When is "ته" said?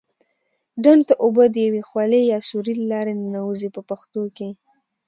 1.07-1.13